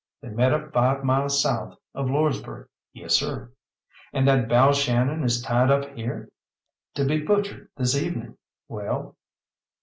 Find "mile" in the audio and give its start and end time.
1.03-1.29